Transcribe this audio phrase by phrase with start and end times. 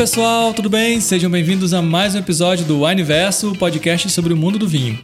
[0.00, 0.98] pessoal, tudo bem?
[0.98, 4.98] Sejam bem-vindos a mais um episódio do Wineverso, podcast sobre o mundo do vinho.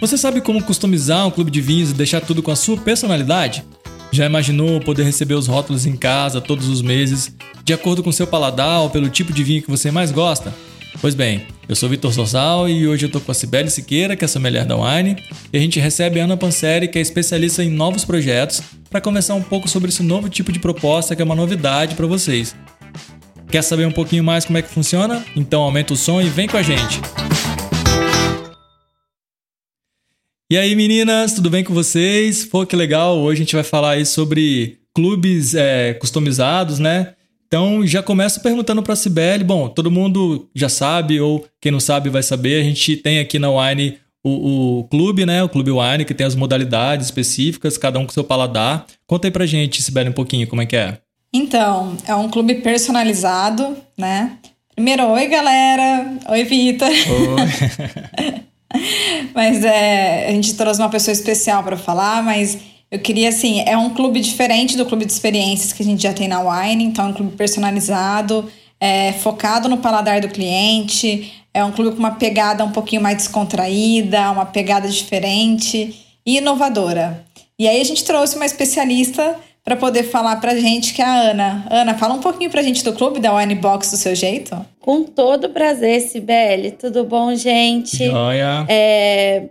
[0.00, 3.62] Você sabe como customizar um clube de vinhos e deixar tudo com a sua personalidade?
[4.10, 8.26] Já imaginou poder receber os rótulos em casa todos os meses, de acordo com seu
[8.26, 10.52] paladar ou pelo tipo de vinho que você mais gosta?
[11.00, 14.24] Pois bem, eu sou Vitor Sorsal e hoje eu tô com a Cibele Siqueira, que
[14.24, 15.16] é mulher da Wine,
[15.52, 19.36] e a gente recebe a Ana Panseri, que é especialista em novos projetos, para conversar
[19.36, 22.56] um pouco sobre esse novo tipo de proposta que é uma novidade para vocês.
[23.50, 25.24] Quer saber um pouquinho mais como é que funciona?
[25.34, 27.00] Então aumenta o som e vem com a gente!
[30.50, 32.44] E aí, meninas, tudo bem com vocês?
[32.44, 33.18] Pô, que legal!
[33.18, 37.14] Hoje a gente vai falar aí sobre clubes é, customizados, né?
[37.46, 39.44] Então, já começo perguntando para a Cibele.
[39.44, 42.60] Bom, todo mundo já sabe, ou quem não sabe vai saber.
[42.60, 45.42] A gente tem aqui na Wine o, o clube, né?
[45.42, 48.86] O Clube Wine, que tem as modalidades específicas, cada um com seu paladar.
[49.06, 50.98] Conta aí pra gente, Sibeli, um pouquinho como é que é.
[51.32, 54.38] Então, é um clube personalizado, né?
[54.74, 56.16] Primeiro, oi galera!
[56.30, 56.88] Oi, Vitor!
[56.88, 58.42] Oi!
[59.34, 62.58] mas é, a gente trouxe uma pessoa especial para falar, mas
[62.90, 66.14] eu queria, assim, é um clube diferente do clube de experiências que a gente já
[66.14, 71.62] tem na Wine, então é um clube personalizado, é, focado no paladar do cliente, é
[71.62, 77.24] um clube com uma pegada um pouquinho mais descontraída, uma pegada diferente e inovadora.
[77.58, 81.30] E aí a gente trouxe uma especialista para poder falar pra gente, que é a
[81.30, 81.66] Ana.
[81.70, 84.56] Ana, fala um pouquinho pra gente do clube da Wine Box do seu jeito.
[84.80, 86.70] Com todo prazer, Sibeli.
[86.72, 88.06] Tudo bom, gente?
[88.06, 88.64] Joia.
[88.68, 89.48] É,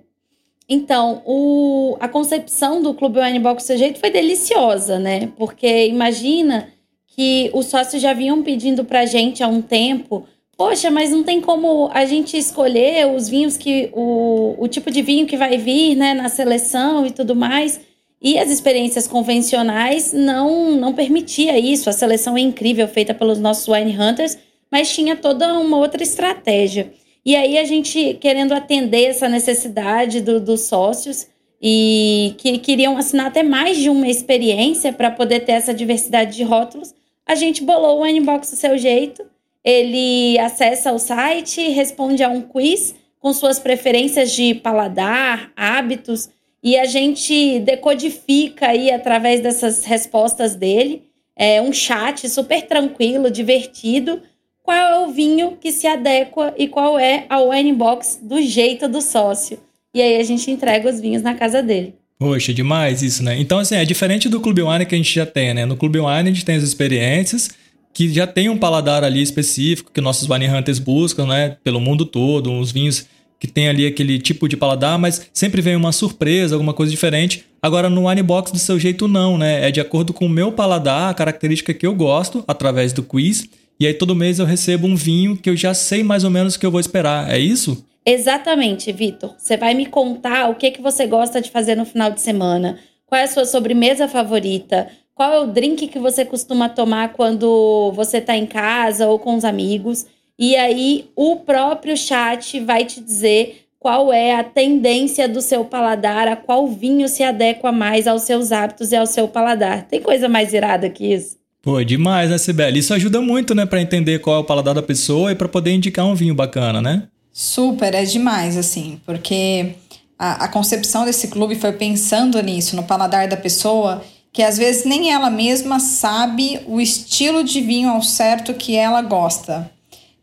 [0.69, 5.29] então, o, a concepção do Clube Wine Box do seu jeito foi deliciosa, né?
[5.37, 6.67] Porque imagina
[7.07, 10.27] que os sócios já vinham pedindo pra gente há um tempo.
[10.57, 13.89] Poxa, mas não tem como a gente escolher os vinhos que.
[13.93, 17.79] o, o tipo de vinho que vai vir, né, na seleção e tudo mais.
[18.21, 21.89] E as experiências convencionais não, não permitia isso.
[21.89, 24.37] A seleção é incrível, feita pelos nossos wine hunters,
[24.71, 26.91] mas tinha toda uma outra estratégia.
[27.23, 31.27] E aí a gente querendo atender essa necessidade do, dos sócios
[31.61, 36.43] e que queriam assinar até mais de uma experiência para poder ter essa diversidade de
[36.43, 36.93] rótulos,
[37.25, 39.25] a gente bolou o Winebox do seu jeito.
[39.63, 46.29] Ele acessa o site, responde a um quiz com suas preferências de paladar, hábitos,
[46.67, 54.21] e a gente decodifica aí através dessas respostas dele é um chat super tranquilo, divertido,
[54.61, 58.89] qual é o vinho que se adequa e qual é a wine box do jeito
[58.89, 59.57] do sócio.
[59.93, 61.95] E aí a gente entrega os vinhos na casa dele.
[62.19, 63.39] Poxa, demais isso, né?
[63.39, 65.65] Então, assim, é diferente do Clube Wine que a gente já tem, né?
[65.65, 67.49] No Clube Wine a gente tem as experiências
[67.93, 71.55] que já tem um paladar ali específico que nossos wine hunters buscam, né?
[71.63, 73.07] Pelo mundo todo, uns vinhos
[73.39, 77.45] que tem ali aquele tipo de paladar, mas sempre vem uma surpresa, alguma coisa diferente.
[77.61, 79.67] Agora, no Wine Box, do seu jeito, não, né?
[79.67, 83.47] É de acordo com o meu paladar, a característica que eu gosto, através do quiz.
[83.79, 86.55] E aí todo mês eu recebo um vinho que eu já sei mais ou menos
[86.55, 87.31] o que eu vou esperar.
[87.31, 87.85] É isso?
[88.05, 89.35] Exatamente, Vitor.
[89.37, 92.79] Você vai me contar o que, que você gosta de fazer no final de semana.
[93.05, 94.87] Qual é a sua sobremesa favorita?
[95.13, 99.35] Qual é o drink que você costuma tomar quando você está em casa ou com
[99.35, 100.05] os amigos?
[100.37, 106.27] E aí o próprio chat vai te dizer qual é a tendência do seu paladar,
[106.27, 109.83] a qual vinho se adequa mais aos seus hábitos e ao seu paladar.
[109.83, 111.37] Tem coisa mais irada que isso?
[111.61, 112.79] Pô, demais, né, Sibeli?
[112.79, 115.71] Isso ajuda muito, né, para entender qual é o paladar da pessoa e para poder
[115.71, 117.03] indicar um vinho bacana, né?
[117.31, 119.73] Super, é demais, assim, porque
[120.17, 124.85] a, a concepção desse clube foi pensando nisso, no paladar da pessoa, que às vezes
[124.85, 129.69] nem ela mesma sabe o estilo de vinho ao certo que ela gosta.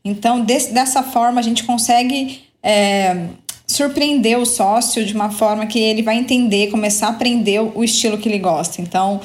[0.04, 3.28] Então, desse, dessa forma, a gente consegue é,
[3.66, 8.18] surpreender o sócio de uma forma que ele vai entender, começar a aprender o estilo
[8.18, 8.82] que ele gosta.
[8.82, 9.20] Então,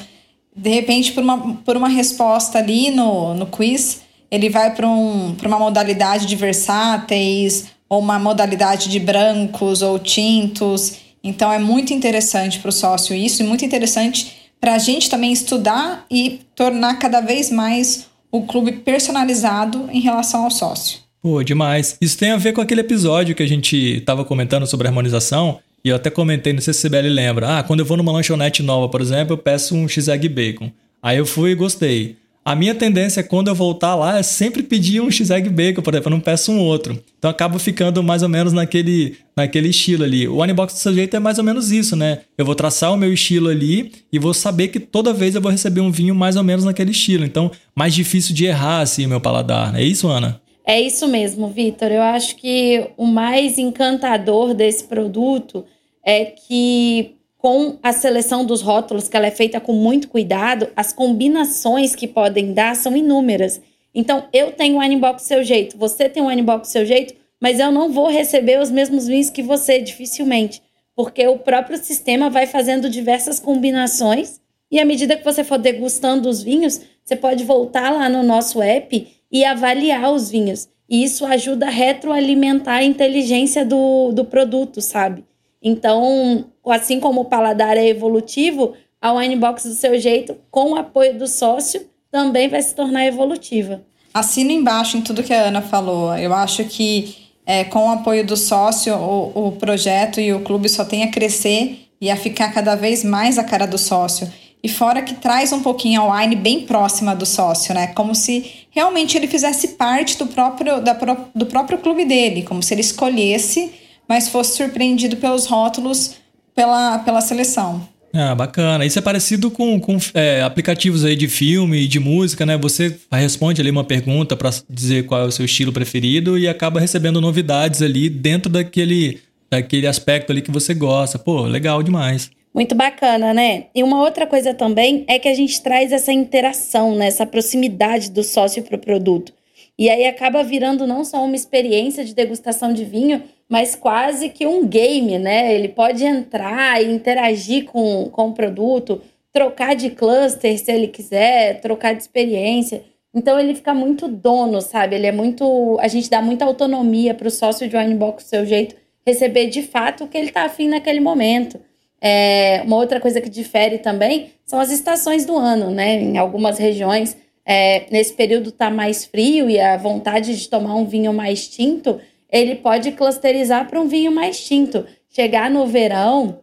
[0.56, 5.36] de repente, por uma, por uma resposta ali no, no quiz, ele vai para um,
[5.44, 10.94] uma modalidade de versáteis, ou uma modalidade de brancos ou tintos.
[11.22, 15.32] Então, é muito interessante para o sócio isso, e muito interessante para a gente também
[15.32, 21.00] estudar e tornar cada vez mais o clube personalizado em relação ao sócio.
[21.22, 21.96] Pô, demais.
[22.00, 25.88] Isso tem a ver com aquele episódio que a gente estava comentando sobre harmonização, e
[25.88, 27.58] eu até comentei, não sei se a lembra.
[27.58, 30.70] Ah, quando eu vou numa lanchonete nova, por exemplo, eu peço um x-egg bacon.
[31.02, 32.16] Aí eu fui e gostei.
[32.42, 36.10] A minha tendência, quando eu voltar lá, é sempre pedir um x-egg bacon, por exemplo,
[36.10, 36.98] eu não peço um outro.
[37.18, 40.26] Então acabo ficando mais ou menos naquele, naquele estilo ali.
[40.26, 42.20] O Unbox do seu jeito é mais ou menos isso, né?
[42.38, 45.52] Eu vou traçar o meu estilo ali e vou saber que toda vez eu vou
[45.52, 47.26] receber um vinho mais ou menos naquele estilo.
[47.26, 49.78] Então, mais difícil de errar, assim, o meu paladar.
[49.78, 50.40] É isso, Ana?
[50.64, 51.92] É isso mesmo, Vitor.
[51.92, 55.64] Eu acho que o mais encantador desse produto
[56.02, 60.92] é que com a seleção dos rótulos, que ela é feita com muito cuidado, as
[60.92, 63.60] combinações que podem dar são inúmeras.
[63.94, 67.72] Então, eu tenho um Winebox seu jeito, você tem um Winebox seu jeito, mas eu
[67.72, 70.62] não vou receber os mesmos vinhos que você, dificilmente.
[70.94, 74.38] Porque o próprio sistema vai fazendo diversas combinações
[74.70, 78.60] e à medida que você for degustando os vinhos, você pode voltar lá no nosso
[78.62, 80.68] app e avaliar os vinhos.
[80.88, 85.24] E isso ajuda a retroalimentar a inteligência do, do produto, sabe?
[85.62, 91.18] Então, assim como o paladar é evolutivo, a Winebox do seu jeito, com o apoio
[91.18, 93.82] do sócio, também vai se tornar evolutiva.
[94.12, 96.16] Assino embaixo em tudo que a Ana falou.
[96.16, 97.16] Eu acho que
[97.46, 101.10] é, com o apoio do sócio, o, o projeto e o clube só tem a
[101.10, 104.30] crescer e a ficar cada vez mais a cara do sócio.
[104.62, 107.88] E fora que traz um pouquinho a wine bem próxima do sócio, né?
[107.88, 110.92] Como se realmente ele fizesse parte do próprio, da,
[111.34, 113.72] do próprio clube dele, como se ele escolhesse,
[114.10, 116.16] mas fosse surpreendido pelos rótulos
[116.52, 117.88] pela, pela seleção.
[118.12, 118.84] Ah, bacana.
[118.84, 122.58] Isso é parecido com, com é, aplicativos aí de filme e de música, né?
[122.58, 126.80] Você responde ali uma pergunta para dizer qual é o seu estilo preferido e acaba
[126.80, 131.16] recebendo novidades ali dentro daquele, daquele aspecto ali que você gosta.
[131.16, 132.32] Pô, legal demais.
[132.52, 133.66] Muito bacana, né?
[133.72, 137.06] E uma outra coisa também é que a gente traz essa interação, né?
[137.06, 139.32] essa proximidade do sócio para o produto.
[139.78, 144.46] E aí acaba virando não só uma experiência de degustação de vinho, mas quase que
[144.46, 145.52] um game, né?
[145.52, 149.02] Ele pode entrar e interagir com, com o produto,
[149.32, 152.84] trocar de cluster se ele quiser, trocar de experiência.
[153.12, 154.94] Então ele fica muito dono, sabe?
[154.94, 155.76] Ele é muito.
[155.80, 160.04] A gente dá muita autonomia para o sócio de Winebox seu jeito receber de fato
[160.04, 161.58] o que ele está afim naquele momento.
[162.00, 165.94] É, uma outra coisa que difere também são as estações do ano, né?
[166.00, 170.84] Em algumas regiões, é, nesse período está mais frio e a vontade de tomar um
[170.84, 172.00] vinho mais tinto,
[172.32, 174.86] ele pode clusterizar para um vinho mais tinto.
[175.08, 176.40] Chegar no verão,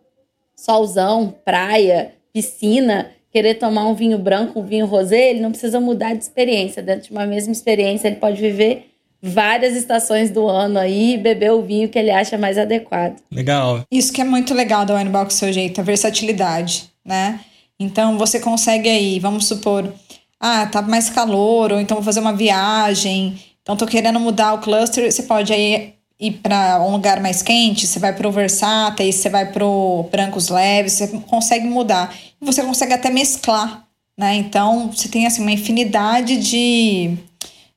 [0.55, 6.13] solzão, praia, piscina, querer tomar um vinho branco, um vinho rosé, ele não precisa mudar
[6.13, 6.81] de experiência.
[6.81, 8.91] Dentro de uma mesma experiência, ele pode viver
[9.21, 13.17] várias estações do ano aí e beber o vinho que ele acha mais adequado.
[13.31, 13.83] Legal.
[13.91, 17.39] Isso que é muito legal do Winebox Seu Jeito, a versatilidade, né?
[17.79, 19.91] Então você consegue aí, vamos supor,
[20.39, 24.59] ah, tá mais calor, ou então vou fazer uma viagem, então tô querendo mudar o
[24.59, 29.11] cluster, você pode aí ir para um lugar mais quente, você vai pro Versata, aí
[29.11, 32.15] você vai pro brancos leves, você consegue mudar.
[32.41, 33.85] E você consegue até mesclar,
[34.17, 34.35] né?
[34.35, 37.17] Então, você tem assim uma infinidade de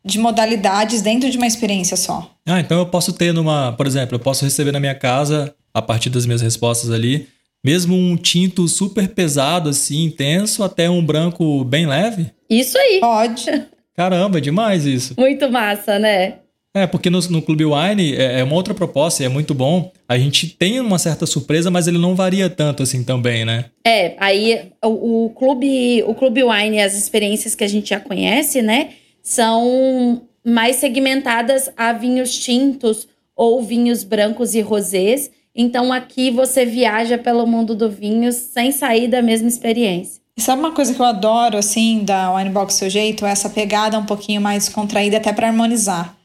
[0.05, 2.31] de modalidades dentro de uma experiência só.
[2.47, 5.83] Ah, então eu posso ter numa, por exemplo, eu posso receber na minha casa, a
[5.83, 7.29] partir das minhas respostas ali,
[7.63, 12.31] mesmo um tinto super pesado, assim, intenso, até um branco bem leve?
[12.49, 13.01] Isso aí.
[13.01, 13.45] Pode.
[13.97, 15.15] Caramba, é demais isso.
[15.19, 16.35] Muito massa, né?
[16.75, 19.91] É, porque no, no Clube Wine é, é, uma outra proposta e é muito bom.
[20.09, 23.67] A gente tem uma certa surpresa, mas ele não varia tanto assim também, né?
[23.85, 28.63] É, aí o, o Clube o Clube Wine, as experiências que a gente já conhece,
[28.63, 28.91] né?
[29.23, 33.07] são mais segmentadas a vinhos tintos
[33.37, 35.31] ou vinhos brancos e rosés.
[35.55, 40.20] Então aqui você viaja pelo mundo do vinho sem sair da mesma experiência.
[40.41, 43.27] E sabe uma coisa que eu adoro assim da Winebox Seu Jeito?
[43.27, 46.17] É essa pegada um pouquinho mais contraída até para harmonizar,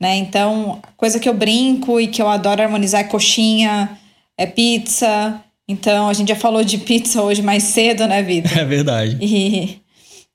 [0.00, 0.14] né?
[0.14, 3.98] Então, coisa que eu brinco e que eu adoro harmonizar é coxinha,
[4.38, 5.40] é pizza.
[5.66, 8.56] Então, a gente já falou de pizza hoje mais cedo, né, Vitor?
[8.56, 9.18] É verdade.
[9.20, 9.80] E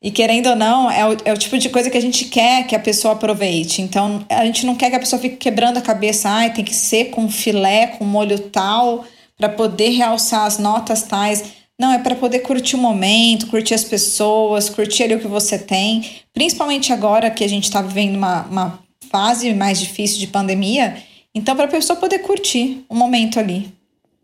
[0.01, 2.67] e querendo ou não, é o, é o tipo de coisa que a gente quer
[2.67, 3.81] que a pessoa aproveite.
[3.81, 6.75] Então, a gente não quer que a pessoa fique quebrando a cabeça, ai, tem que
[6.75, 9.05] ser com filé, com molho tal,
[9.37, 11.58] para poder realçar as notas tais.
[11.79, 15.57] Não, é para poder curtir o momento, curtir as pessoas, curtir ali o que você
[15.57, 16.05] tem.
[16.33, 20.97] Principalmente agora que a gente está vivendo uma, uma fase mais difícil de pandemia.
[21.33, 23.73] Então, para a pessoa poder curtir o momento ali.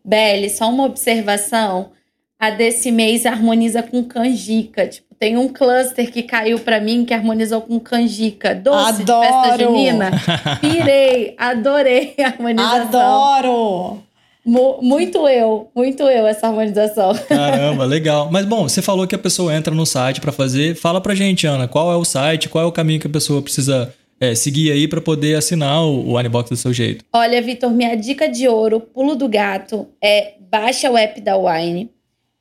[0.04, 1.92] Belle, só uma observação.
[2.38, 4.86] A desse mês harmoniza com canjica.
[4.88, 8.54] Tipo, tem um cluster que caiu para mim que harmonizou com canjica.
[8.54, 9.22] Doce Adoro.
[9.22, 10.12] de festa junina.
[10.60, 13.00] Pirei, adorei a harmonização.
[13.00, 14.04] Adoro!
[14.46, 17.14] Muito eu, muito eu essa harmonização.
[17.28, 18.30] Caramba, legal.
[18.32, 20.76] Mas bom, você falou que a pessoa entra no site para fazer.
[20.76, 23.42] Fala pra gente, Ana, qual é o site, qual é o caminho que a pessoa
[23.42, 27.04] precisa é, seguir aí para poder assinar o, o Anibox do seu jeito?
[27.12, 31.90] Olha, Vitor, minha dica de ouro, pulo do gato, é baixa o app da Wine,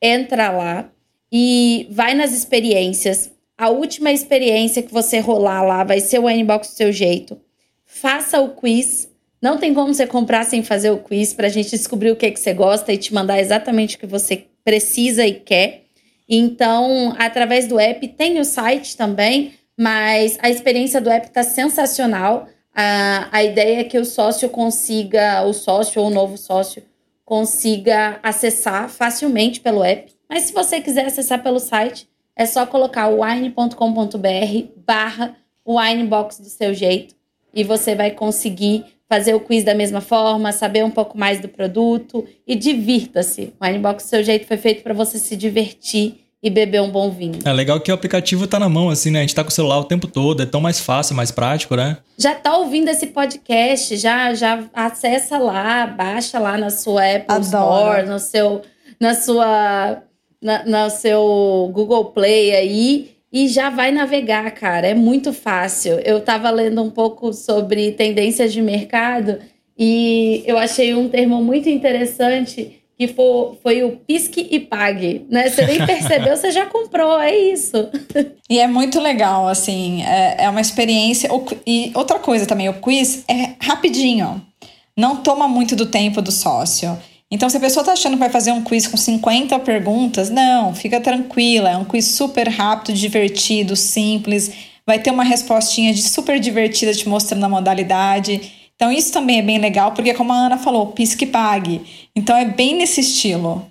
[0.01, 0.91] entra lá,
[1.37, 3.33] e vai nas experiências.
[3.59, 7.37] A última experiência que você rolar lá vai ser o N-Box do seu jeito.
[7.85, 9.09] Faça o quiz.
[9.45, 12.31] Não tem como você comprar sem fazer o quiz para a gente descobrir o que,
[12.31, 15.83] que você gosta e te mandar exatamente o que você precisa e quer.
[16.27, 22.49] Então, através do app, tem o site também, mas a experiência do app está sensacional.
[22.75, 26.83] A, a ideia é que o sócio consiga, o sócio ou o novo sócio,
[27.23, 30.11] consiga acessar facilmente pelo app.
[30.27, 33.77] Mas se você quiser acessar pelo site, é só colocar wine.com.br
[34.87, 37.15] barra o Wine Box do seu jeito
[37.53, 41.49] e você vai conseguir fazer o quiz da mesma forma, saber um pouco mais do
[41.49, 43.53] produto e divirta-se.
[43.61, 46.91] O Wine Box do seu jeito foi feito para você se divertir e beber um
[46.91, 47.39] bom vinho.
[47.43, 49.21] É legal que o aplicativo tá na mão, assim, né?
[49.21, 51.75] A gente tá com o celular o tempo todo, é tão mais fácil, mais prático,
[51.75, 51.97] né?
[52.19, 57.45] Já tá ouvindo esse podcast, já, já acessa lá, baixa lá na sua Apple Adoro.
[57.45, 58.63] Store, no seu,
[59.01, 60.03] na sua,
[60.43, 64.87] na, no seu Google Play aí e já vai navegar, cara.
[64.87, 65.99] É muito fácil.
[66.05, 69.41] Eu tava lendo um pouco sobre tendências de mercado
[69.77, 75.51] e eu achei um termo muito interessante que for, foi o pisque e pague, né?
[75.51, 77.89] Você nem percebeu, você já comprou, é isso.
[78.49, 81.31] E é muito legal, assim, é, é uma experiência.
[81.67, 84.47] E outra coisa também, o quiz é rapidinho,
[84.95, 86.97] não toma muito do tempo do sócio.
[87.35, 90.73] Então, se a pessoa tá achando que vai fazer um quiz com 50 perguntas, não,
[90.73, 94.53] fica tranquila, é um quiz super rápido, divertido, simples,
[94.87, 98.71] vai ter uma respostinha de super divertida te mostrando a modalidade.
[98.77, 101.81] Então, isso também é bem legal, porque, como a Ana falou, pisque pague.
[102.15, 103.69] Então, é bem nesse estilo.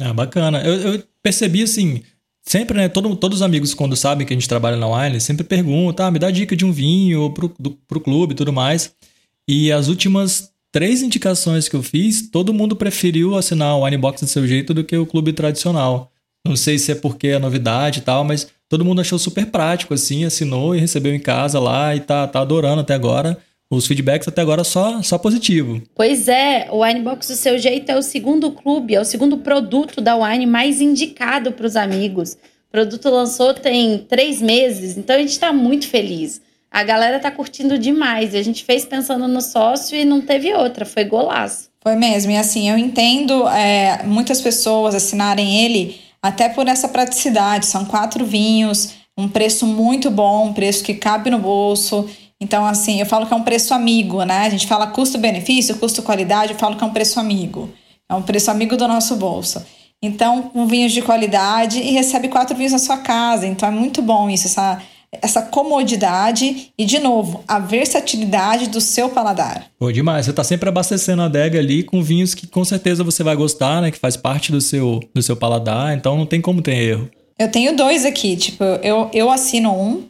[0.00, 0.62] Ah, bacana.
[0.62, 2.04] Eu, eu percebi assim.
[2.44, 2.88] Sempre, né?
[2.88, 6.10] Todo, todos os amigos, quando sabem que a gente trabalha na Wine, sempre perguntam: ah,
[6.12, 8.94] me dá dica de um vinho pro, do, pro clube e tudo mais.
[9.48, 14.26] E as últimas três indicações que eu fiz, todo mundo preferiu assinar o Winebox do
[14.26, 16.10] seu jeito do que o clube tradicional.
[16.44, 19.94] Não sei se é porque é novidade e tal, mas todo mundo achou super prático,
[19.94, 23.38] assim, assinou e recebeu em casa lá e tá, tá adorando até agora
[23.76, 25.80] os feedbacks até agora só, só positivo.
[25.94, 30.00] Pois é, o Winebox do seu jeito é o segundo clube, é o segundo produto
[30.00, 32.34] da Wine mais indicado para os amigos.
[32.68, 36.40] O produto lançou tem três meses, então a gente está muito feliz.
[36.72, 38.34] A galera tá curtindo demais.
[38.34, 41.68] A gente fez pensando no sócio e não teve outra, foi golaço.
[41.82, 47.66] Foi mesmo, e assim, eu entendo é, muitas pessoas assinarem ele até por essa praticidade.
[47.66, 52.08] São quatro vinhos, um preço muito bom, um preço que cabe no bolso.
[52.40, 54.46] Então, assim, eu falo que é um preço amigo, né?
[54.46, 57.68] A gente fala custo-benefício, custo-qualidade, eu falo que é um preço amigo.
[58.08, 59.64] É um preço amigo do nosso bolso.
[60.02, 63.46] Então, com vinhos de qualidade e recebe quatro vinhos na sua casa.
[63.46, 64.82] Então, é muito bom isso, essa,
[65.20, 69.66] essa comodidade e, de novo, a versatilidade do seu paladar.
[69.78, 70.24] Pô, demais.
[70.24, 73.82] Você está sempre abastecendo a adega ali com vinhos que com certeza você vai gostar,
[73.82, 73.90] né?
[73.90, 75.94] Que faz parte do seu, do seu paladar.
[75.94, 77.10] Então, não tem como ter erro.
[77.38, 78.36] Eu tenho dois aqui.
[78.36, 80.04] Tipo, eu, eu assino um,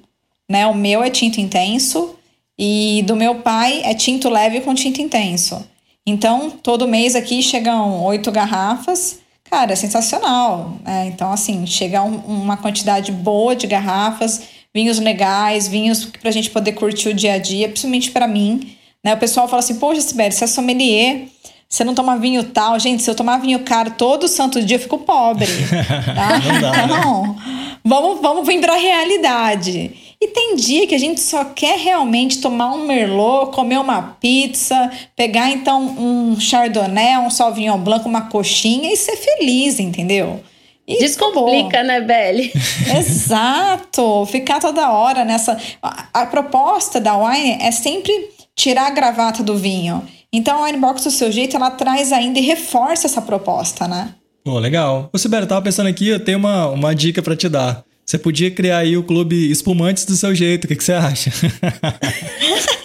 [0.49, 0.67] né?
[0.67, 2.15] O meu é tinto intenso
[2.59, 5.67] e do meu pai é tinto leve com tinto intenso.
[6.07, 9.21] Então, todo mês aqui chegam oito garrafas.
[9.45, 10.77] Cara, é sensacional.
[10.85, 11.07] Né?
[11.09, 14.43] Então, assim, chega um, uma quantidade boa de garrafas,
[14.75, 18.77] vinhos legais, vinhos para a gente poder curtir o dia a dia, principalmente para mim.
[19.05, 19.15] Né?
[19.15, 21.29] O pessoal fala assim: Poxa, Sibeli, você é sommelier,
[21.69, 22.79] você não toma vinho tal.
[22.79, 25.47] Gente, se eu tomar vinho caro todo santo dia, eu fico pobre.
[26.15, 26.39] Tá?
[26.39, 26.85] não dá, né?
[26.85, 27.37] então,
[27.85, 29.91] vamos, vamos vir para a realidade.
[30.21, 34.89] E tem dia que a gente só quer realmente tomar um merlot, comer uma pizza,
[35.17, 40.41] pegar então um chardonnay, um sauvignon blanc, uma coxinha e ser feliz, entendeu?
[40.87, 41.87] E Descomplica, acabou.
[41.87, 42.53] né, Belle?
[42.99, 44.27] Exato.
[44.27, 45.57] Ficar toda hora nessa.
[45.83, 48.13] A, a, proposta da wine é sempre
[48.55, 50.03] tirar a gravata do vinho.
[50.33, 54.15] Então a Winebox do seu jeito, ela traz ainda e reforça essa proposta, né?
[54.45, 55.09] Pô, legal.
[55.13, 57.85] Ô, Sibera, tava pensando aqui, eu tenho uma, uma dica para te dar.
[58.05, 60.65] Você podia criar aí o clube Espumantes do seu jeito.
[60.65, 61.31] O que, que você acha?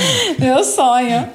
[0.38, 1.28] Meu sonho.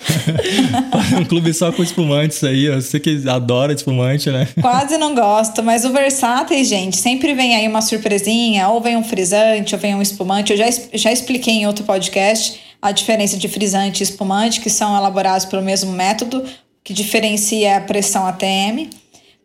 [1.19, 2.69] um clube só com espumantes aí.
[2.69, 4.47] Você que adora espumante, né?
[4.61, 9.03] Quase não gosto, mas o versátil, gente, sempre vem aí uma surpresinha, ou vem um
[9.03, 10.51] frisante, ou vem um espumante.
[10.51, 14.95] Eu já, já expliquei em outro podcast a diferença de frisante e espumante, que são
[14.95, 16.43] elaborados pelo mesmo método,
[16.83, 18.89] que diferencia a pressão ATM,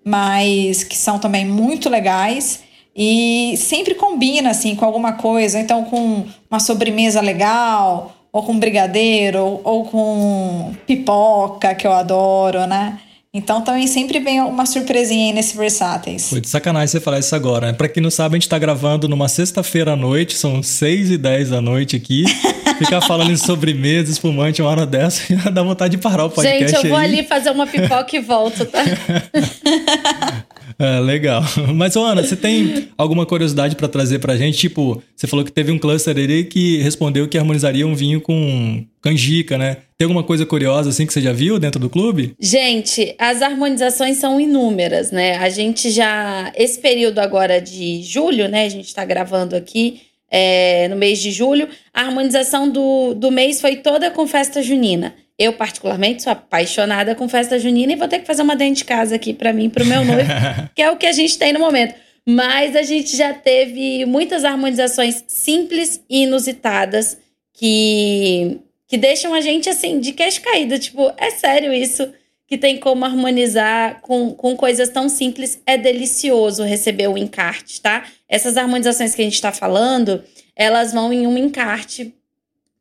[0.04, 2.60] mas que são também muito legais.
[2.98, 5.60] E sempre combina, assim, com alguma coisa.
[5.60, 12.66] Então, com uma sobremesa legal, ou com brigadeiro, ou, ou com pipoca, que eu adoro,
[12.66, 12.98] né?
[13.32, 16.28] Então também sempre vem uma surpresinha aí nesse Versáteis.
[16.28, 17.72] Foi de sacanagem você falar isso agora, né?
[17.72, 21.18] Pra quem não sabe, a gente tá gravando numa sexta-feira à noite, são 6 e
[21.18, 22.24] 10 da noite aqui.
[22.78, 26.74] Ficar falando em sobremesa, espumante, uma hora dessa, já dá vontade de parar o podcast.
[26.74, 27.16] Gente, eu vou aí.
[27.16, 28.82] ali fazer uma pipoca e volto, tá?
[30.78, 31.42] É, legal.
[31.74, 34.58] Mas, Ana, você tem alguma curiosidade para trazer pra gente?
[34.58, 38.84] Tipo, você falou que teve um cluster ali que respondeu que harmonizaria um vinho com
[39.00, 39.78] canjica, né?
[39.96, 42.34] Tem alguma coisa curiosa assim que você já viu dentro do clube?
[42.40, 45.36] Gente, as harmonizações são inúmeras, né?
[45.38, 46.52] A gente já.
[46.56, 48.64] Esse período agora de julho, né?
[48.64, 50.02] A gente tá gravando aqui.
[50.28, 55.14] É, no mês de julho, a harmonização do, do mês foi toda com festa junina.
[55.38, 58.84] Eu, particularmente, sou apaixonada com festa junina e vou ter que fazer uma dentro de
[58.84, 60.30] casa aqui para mim, para o meu noivo,
[60.74, 61.94] que é o que a gente tem no momento.
[62.28, 67.18] Mas a gente já teve muitas harmonizações simples e inusitadas
[67.52, 70.78] que, que deixam a gente assim, de queixo caído.
[70.78, 72.12] Tipo, é sério isso?
[72.48, 75.60] Que tem como harmonizar com, com coisas tão simples.
[75.64, 78.04] É delicioso receber o encarte, tá?
[78.28, 80.24] Essas harmonizações que a gente está falando,
[80.56, 82.12] elas vão em um encarte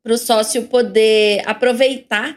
[0.02, 2.36] para o sócio poder aproveitar,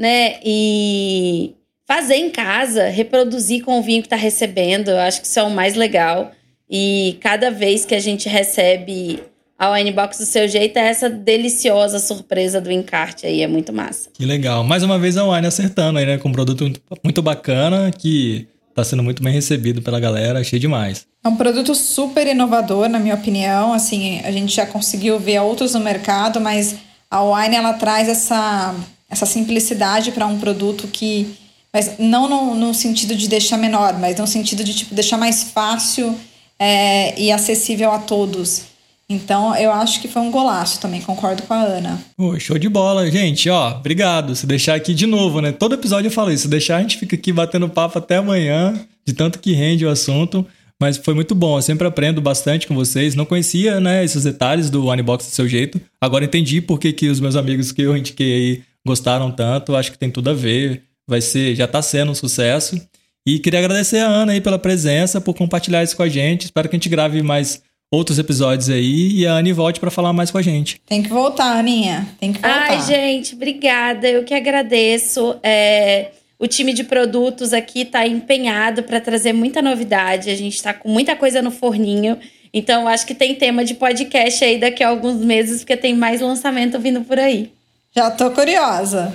[0.00, 0.40] né?
[0.42, 1.54] E
[1.86, 4.88] fazer em casa, reproduzir com o vinho que está recebendo.
[4.88, 6.32] Eu acho que isso é o mais legal.
[6.68, 9.22] E cada vez que a gente recebe
[9.58, 13.42] a Winebox do seu jeito, é essa deliciosa surpresa do encarte aí.
[13.42, 14.08] É muito massa.
[14.14, 14.64] Que legal.
[14.64, 16.16] Mais uma vez a Wine acertando aí, né?
[16.16, 16.72] Com um produto
[17.04, 20.40] muito bacana que está sendo muito bem recebido pela galera.
[20.40, 21.06] Achei demais.
[21.22, 23.74] É um produto super inovador, na minha opinião.
[23.74, 26.76] Assim, a gente já conseguiu ver outros no mercado, mas
[27.10, 28.74] a Wine ela traz essa,
[29.10, 31.36] essa simplicidade para um produto que
[31.72, 35.44] mas não no, no, sentido de deixar menor, mas no sentido de tipo, deixar mais
[35.44, 36.18] fácil
[36.58, 38.62] é, e acessível a todos.
[39.08, 42.00] Então, eu acho que foi um golaço também, concordo com a Ana.
[42.16, 43.48] Oh, show de bola, gente.
[43.50, 44.36] Ó, obrigado.
[44.36, 45.50] Se deixar aqui de novo, né?
[45.50, 46.42] Todo episódio eu falo isso.
[46.44, 48.72] Se deixar, a gente fica aqui batendo papo até amanhã,
[49.04, 50.46] de tanto que rende o assunto.
[50.80, 51.58] Mas foi muito bom.
[51.58, 53.16] Eu sempre aprendo bastante com vocês.
[53.16, 55.80] Não conhecia, né, esses detalhes do Unbox do seu jeito.
[56.00, 59.76] Agora entendi por que, que os meus amigos que eu indiquei aí gostaram tanto.
[59.76, 60.82] Acho que tem tudo a ver.
[61.06, 62.80] Vai ser, já tá sendo um sucesso.
[63.26, 66.44] E queria agradecer a Ana aí pela presença, por compartilhar isso com a gente.
[66.44, 70.12] Espero que a gente grave mais outros episódios aí e a Anne volte para falar
[70.12, 70.80] mais com a gente.
[70.86, 72.08] Tem que voltar, Aninha.
[72.20, 72.70] Tem que voltar.
[72.70, 74.08] Ai, gente, obrigada.
[74.08, 75.36] Eu que agradeço.
[75.42, 80.30] É, o time de produtos aqui está empenhado para trazer muita novidade.
[80.30, 82.16] A gente está com muita coisa no forninho.
[82.54, 86.20] Então, acho que tem tema de podcast aí daqui a alguns meses, porque tem mais
[86.20, 87.52] lançamento vindo por aí.
[87.94, 89.12] Já tô curiosa.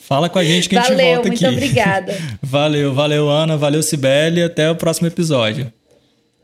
[0.00, 1.44] Fala com a gente que valeu, a gente volta aqui.
[1.44, 2.16] Muito obrigada.
[2.42, 3.56] valeu, valeu, Ana.
[3.56, 4.42] Valeu, Sibeli.
[4.42, 5.72] Até o próximo episódio.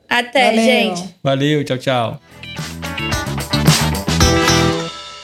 [0.08, 0.64] Até, valeu.
[0.64, 1.14] gente.
[1.22, 2.20] Valeu, tchau, tchau.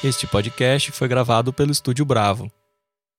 [0.02, 2.50] Este podcast foi gravado pelo Estúdio Bravo.